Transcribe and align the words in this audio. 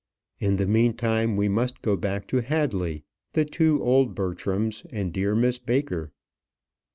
In 0.39 0.55
the 0.55 0.65
meantime, 0.65 1.37
we 1.37 1.47
must 1.47 1.83
go 1.83 1.95
back 1.95 2.25
to 2.29 2.41
Hadley 2.41 3.03
the 3.33 3.45
two 3.45 3.83
old 3.83 4.15
Bertrams, 4.15 4.83
and 4.91 5.13
dear 5.13 5.35
Miss 5.35 5.59
Baker. 5.59 6.11